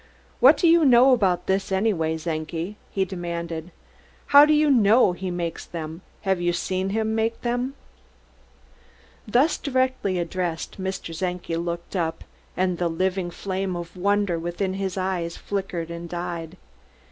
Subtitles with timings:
[0.39, 3.69] "What do you know about this, anyway, Czenki?" he demanded.
[4.25, 6.01] "How do you know he makes them?
[6.21, 7.75] Have you seen him make them?"
[9.27, 11.15] Thus directly addressed Mr.
[11.15, 12.23] Czenki looked up,
[12.57, 16.57] and the living flame of wonder within his eyes flickered and died.